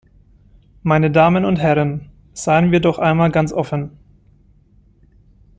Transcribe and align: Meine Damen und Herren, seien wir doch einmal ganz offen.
Meine 0.81 1.11
Damen 1.11 1.45
und 1.45 1.59
Herren, 1.59 2.09
seien 2.33 2.71
wir 2.71 2.79
doch 2.79 2.97
einmal 2.97 3.29
ganz 3.29 3.53
offen. 3.53 3.99